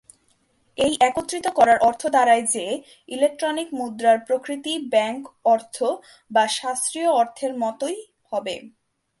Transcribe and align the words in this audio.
এই 0.77 0.93
একত্রিত 1.01 1.45
করার 1.49 1.79
অর্থ 1.79 2.01
দাঁড়ায় 2.07 2.45
যে, 2.53 2.65
ইলেক্ট্রনিক 3.09 3.67
মুদ্রার 3.73 4.17
প্রকৃতি 4.27 4.73
ব্যাংক 4.93 5.21
অর্থ 5.45 5.77
বা 6.31 6.43
শাস্ত্রীয় 6.59 7.09
অর্থের 7.11 7.51
মতই 7.57 7.97
হবে। 8.31 8.55